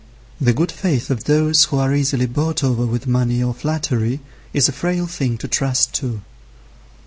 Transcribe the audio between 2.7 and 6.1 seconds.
with money or flattery is a frail thing to trust